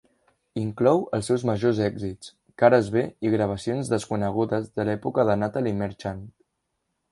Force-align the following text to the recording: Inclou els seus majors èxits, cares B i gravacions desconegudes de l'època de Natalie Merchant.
Inclou 0.59 1.03
els 1.17 1.29
seus 1.31 1.45
majors 1.49 1.81
èxits, 1.87 2.31
cares 2.63 2.89
B 2.97 3.05
i 3.29 3.35
gravacions 3.35 3.93
desconegudes 3.95 4.67
de 4.81 4.89
l'època 4.91 5.29
de 5.31 5.39
Natalie 5.45 5.79
Merchant. 5.85 6.27